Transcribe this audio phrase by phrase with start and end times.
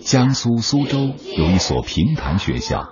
[0.00, 0.98] 江苏苏州
[1.36, 2.90] 有一所评弹学校，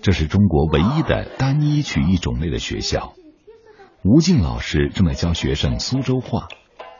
[0.00, 3.14] 这是中国唯一的单一曲艺种类的学校。
[4.04, 6.46] 吴静老师正在教学生苏州话，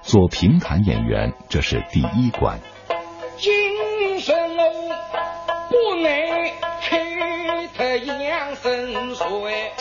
[0.03, 2.61] 做评弹演员这是第一关。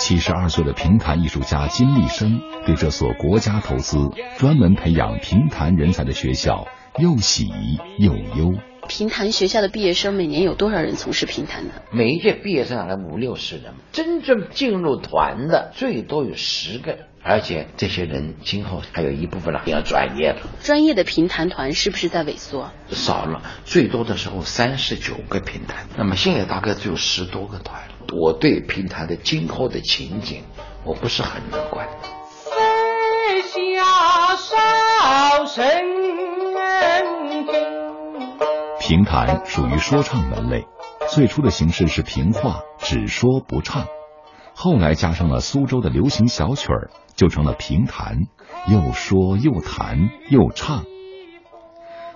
[0.08, 3.98] 七十二岁的评弹艺术家金立生对这所国家投资、
[4.38, 6.65] 专门培养评弹人才的学校
[6.98, 7.50] 又喜
[8.00, 8.54] 又忧。
[8.88, 11.74] 评弹学校的毕业生每年有多少人从事评弹呢？
[11.92, 20.37] 每一届毕业生来五六十人，真正进入团的最多有十个，而且这些人今后还有一部分人比较专业了。
[20.64, 22.71] 专业的评弹团是不是在萎缩？
[22.92, 27.82] 少了，最多的时候三十九个评弹，那么现在大概只有十多个团。
[28.14, 30.43] 我对评弹的今后的情景，
[30.84, 31.88] 我不是很乐观。
[32.45, 33.84] 飞下
[34.36, 35.64] 少声
[38.80, 40.66] 评弹属于说唱门类，
[41.09, 43.86] 最初的形式是评话，只说不唱，
[44.56, 48.28] 后来加上了苏州的流行小曲儿，就成了评弹，
[48.68, 50.86] 又说又弹又唱。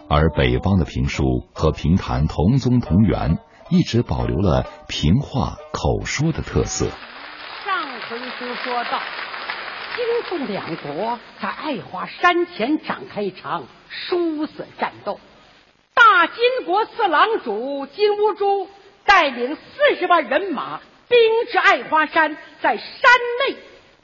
[0.10, 3.38] 而北方的评书和评弹同宗同源，
[3.72, 6.90] 一直保留了评话口说的特色。
[7.66, 9.02] 上回书说到，
[9.96, 15.22] 京宋两国在爱华山前展开一场殊死战斗。
[15.94, 18.68] 大金国四郎主金兀术
[19.06, 21.18] 带领四十万人马兵
[21.50, 22.86] 至爱华山，在山
[23.48, 23.56] 内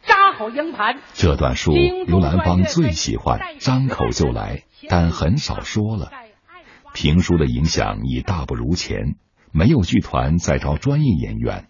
[0.03, 0.99] 扎好营盘。
[1.13, 6.09] 这段书刘兰芳最喜欢，张口就来，但很少说了。
[6.93, 9.17] 评书的影响已大不如前，
[9.51, 11.67] 没有剧团再招专业演员。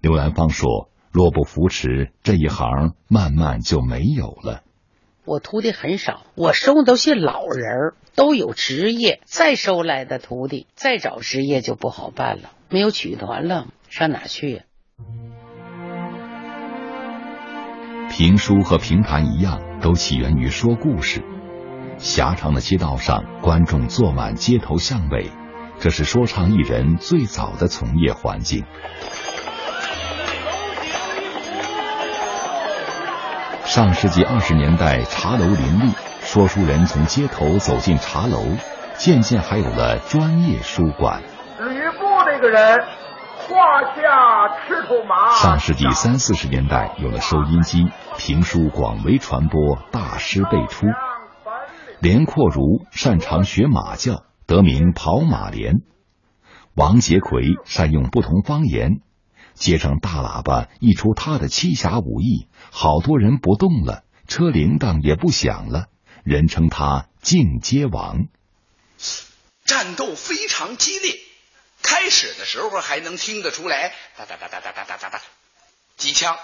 [0.00, 4.62] 刘兰芳说：“若不扶持这一行，慢慢就没有了。”
[5.24, 9.20] 我徒弟很少，我收的都是老人儿，都有职业。
[9.24, 12.50] 再收来的徒弟，再找职业就不好办了。
[12.68, 14.62] 没有曲团了，上哪去呀？
[18.10, 21.22] 评书和评弹一样，都起源于说故事。
[21.98, 25.30] 狭长的街道上，观众坐满街头巷尾，
[25.82, 28.64] 这是说唱艺人最早的从业环境。
[33.64, 38.38] 上世纪二十年代，茶楼林立，说书人从街头走进茶楼，
[38.94, 41.20] 渐渐还有了专业书馆。
[41.58, 42.78] 吕布那个人，
[43.48, 45.32] 胯下赤兔马。
[45.32, 50.86] 上世纪三四十年代，有了收音机，评书广为传播，大师辈出。
[51.98, 55.82] 连阔如擅长学马叫，得名跑马连。
[56.74, 59.00] 王杰奎善用不同方言。
[59.54, 65.88] 街上大喇叭一出，他的七侠五义，好多人不动了，车铃铛也不响了，
[66.24, 68.28] 人称他进阶王。
[69.66, 71.16] 战斗非常激烈，
[71.82, 75.20] 开始的时候还能听得出来哒哒哒哒哒哒哒哒哒
[75.98, 76.34] 机枪。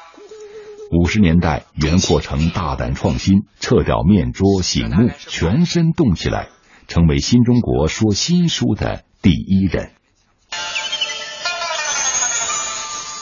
[0.90, 6.50] 五十年代，袁阔成大胆创新，撤掉面桌醒目，全身动起来，
[6.88, 9.92] 成为新中国说新书的第一人。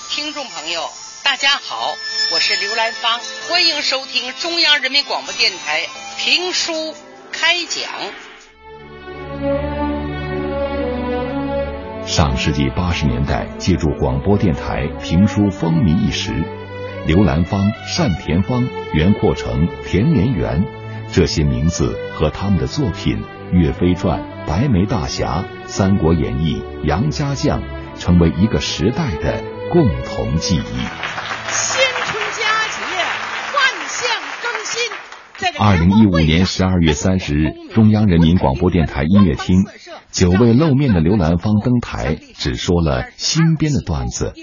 [0.09, 0.83] 听众朋友
[1.25, 1.97] 大家好，
[2.33, 3.19] 我是刘兰芳，
[3.51, 5.81] 欢迎收听中央人民广播电台
[6.17, 6.95] 评书
[7.33, 7.91] 开讲。
[12.07, 16.33] 上世纪八十年代，借助广播电台，评书风靡一时。
[17.09, 17.61] 刘兰芳、
[17.99, 20.65] 单田芳、袁阔成、田连元
[21.13, 23.19] 这些名字和他们的作品
[23.53, 27.63] 《岳飞传》《白眉大侠》《三国演义》《杨家将》，
[27.97, 30.61] 成为一个时代的共同记忆。
[31.49, 32.83] 新春佳节，
[33.55, 34.09] 万象
[34.43, 39.65] 更新二零一五年十二月三十日，中央人民广播电台音乐厅，
[40.11, 44.35] 久未露面的刘兰芳登台，只说了新编的段子。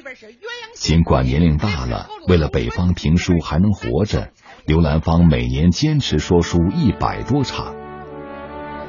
[0.76, 4.30] 尽管年龄大了，为了北方评书还能活着，
[4.66, 7.76] 刘兰芳每年坚持说书一百多场。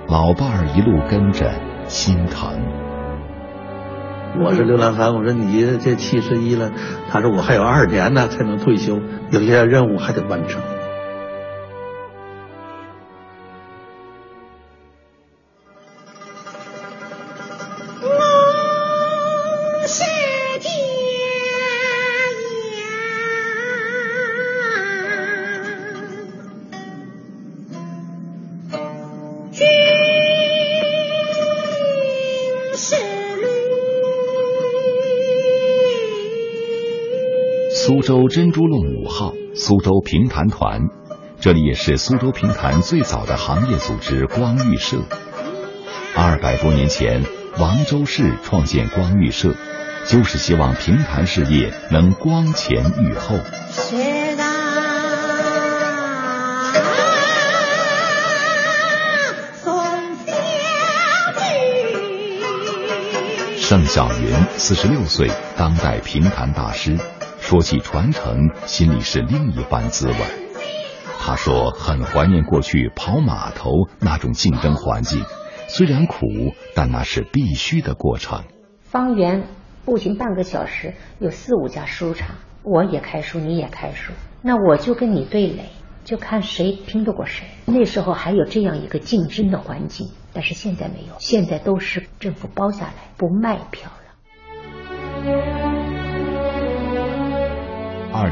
[0.07, 1.51] 老伴儿一路跟着，
[1.87, 2.51] 心疼。
[4.39, 6.73] 我说刘兰芳，我说你这七十一了，
[7.11, 10.61] 他说我还有二年呢才能退休，有些任务还得完成。
[38.05, 40.83] 州珍珠弄五号，苏州评弹团，
[41.41, 44.99] 这里也是苏州评弹最早的行业组织光玉社。
[46.15, 47.25] 二百多年前，
[47.59, 49.55] 王周氏创建光玉社，
[50.07, 53.39] 就是希望评弹事业能光前裕后。
[63.59, 66.99] 盛小云四十六岁，当代评弹大师。
[67.45, 70.15] 说起传承，心里是另一番滋味。
[71.21, 73.71] 他说很怀念过去跑码头
[74.01, 75.23] 那种竞争环境，
[75.69, 76.17] 虽然苦，
[76.75, 78.45] 但那是必须的过程。
[78.81, 79.47] 方圆
[79.85, 85.67] 步行半个小时有四五家书场，我也开书，你也开书，那我就跟你对垒，
[86.03, 87.47] 就看谁拼得过谁。
[87.67, 90.09] 那时候还有这样一个竞争的环境。
[90.33, 93.91] 但是现在没有，现在都是政府包下来，不卖票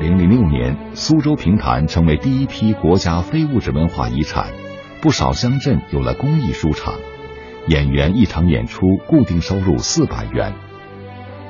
[0.02, 4.50] 零零六年，苏州评弹成为第一批国家非物质文化遗产，
[5.00, 6.94] 不少乡镇有了公益书场，
[7.68, 10.54] 演员一场演出固定收入四百元。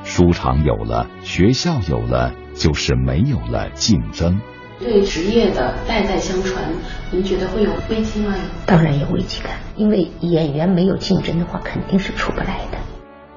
[0.04, 4.38] 书场有了，学校有了，就是没有了竞争。
[4.78, 6.62] 对职业的代代相传，
[7.10, 8.34] 您觉得会有危机吗？
[8.66, 12.76] 当然有危机感，因为演员没有竞争的话，肯定是出不来的。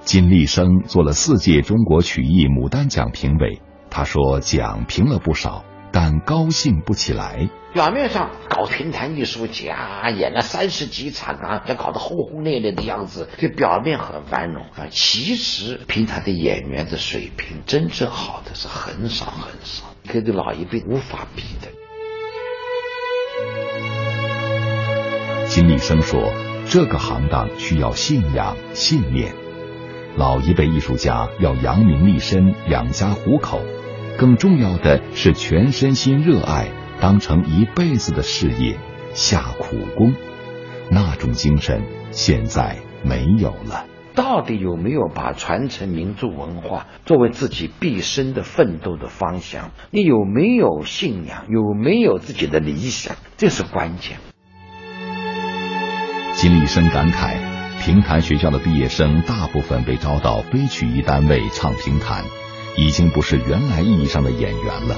[0.01, 3.61] 金立生做了四届中国曲艺牡丹奖评委，
[3.95, 5.63] 他说奖评了不少，
[5.93, 7.47] 但高兴不起来。
[7.73, 14.87] 表面上搞评弹艺术家，演了三十几场啊，要搞得轰轰烈烈的样子，这表面很繁荣啊。
[14.89, 21.71] 其实评弹的演员的水平，真正好的是很少很少，跟这老一辈无法比的。
[25.47, 26.33] 金立生说
[26.67, 29.33] ：“这个行当需要信仰、信念。
[30.17, 33.61] 老一辈艺术家要扬名立身、养家糊口，
[34.17, 36.67] 更重要的是全身心热爱。”
[36.97, 38.77] 当成一辈子的事业，
[39.13, 40.13] 下苦功，
[40.89, 43.85] 那种精神现在没有了。
[44.15, 49.71] 到底有没有把传承民族文化作为自己毕生的奋斗的方向？
[49.91, 51.47] 你有没有信仰？
[51.49, 53.17] 有没有自己的理想？
[53.35, 54.17] 这是关键。
[56.31, 57.35] 金立生感慨：
[57.81, 62.23] 评弹学校的毕业生大部分被招到非曲艺单位唱评弹，
[62.77, 64.95] 已经不是原来意义上的演员了。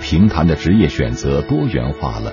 [0.00, 2.32] 评弹的职业选择多元化了，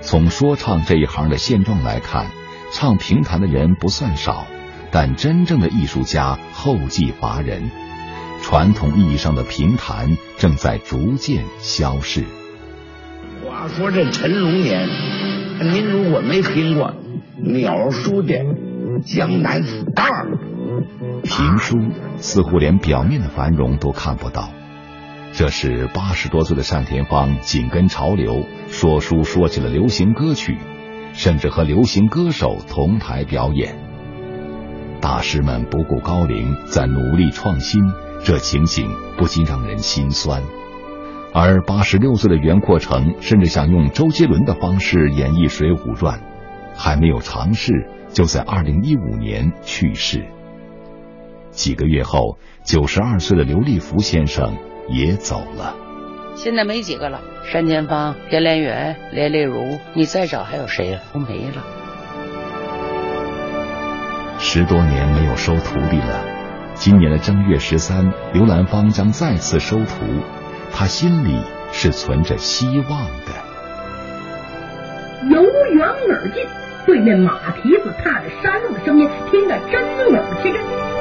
[0.00, 2.26] 从说唱这一行的现状来看，
[2.72, 4.46] 唱评弹的人不算少，
[4.90, 7.70] 但真正的艺术家后继乏人，
[8.42, 12.24] 传统意义上的评弹正在逐渐消逝。
[13.46, 14.88] 话说这陈龙年，
[15.60, 16.94] 您如果没听过
[17.36, 18.34] 鸟叔的
[19.04, 20.26] 《江南 star》，
[21.36, 21.76] 评书
[22.18, 24.50] 似乎连表面的繁荣都看不到。
[25.32, 30.56] 这是八十多岁的单田芳紧跟潮流，说书说起了流行歌曲，
[31.12, 33.76] 甚至和流行歌手同台表演。
[35.00, 37.82] 大师们不顾高龄，在努力创新，
[38.22, 40.40] 这情景不禁让人心酸。
[41.32, 46.20] 而八十六岁的袁阔成，甚至想用周杰伦的方式演绎《水浒传》，
[46.78, 47.72] 还没有尝试，
[48.12, 50.28] 就在二零一五年去世。
[51.54, 54.54] 几个月后，九十二岁的刘立福先生。
[54.86, 55.74] 也走了，
[56.36, 57.22] 现在没几个了。
[57.50, 61.00] 单田芳、田连元、连丽如，你再找还有谁呀？
[61.14, 61.64] 都没了。
[64.38, 66.22] 十多年没有收徒弟了，
[66.74, 70.04] 今年的正月十三，刘兰芳将再次收徒，
[70.70, 71.40] 他心里
[71.72, 73.32] 是存着希望的。
[75.30, 76.44] 由远而近，
[76.84, 79.82] 对面马蹄子踏着山路的声音，听得真
[80.12, 80.93] 耳气。